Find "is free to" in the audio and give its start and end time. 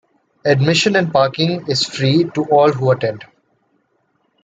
1.69-2.43